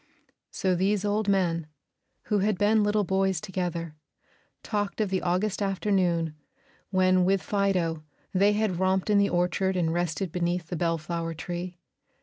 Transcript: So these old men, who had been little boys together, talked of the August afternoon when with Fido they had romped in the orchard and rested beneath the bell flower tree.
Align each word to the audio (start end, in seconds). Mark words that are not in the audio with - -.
So 0.49 0.73
these 0.73 1.05
old 1.05 1.27
men, 1.29 1.67
who 2.23 2.39
had 2.39 2.57
been 2.57 2.81
little 2.81 3.03
boys 3.03 3.39
together, 3.39 3.95
talked 4.63 4.99
of 4.99 5.11
the 5.11 5.21
August 5.21 5.61
afternoon 5.61 6.33
when 6.89 7.23
with 7.23 7.43
Fido 7.43 8.03
they 8.33 8.53
had 8.53 8.79
romped 8.79 9.11
in 9.11 9.19
the 9.19 9.29
orchard 9.29 9.75
and 9.77 9.93
rested 9.93 10.31
beneath 10.31 10.69
the 10.69 10.75
bell 10.75 10.97
flower 10.97 11.35
tree. 11.35 11.77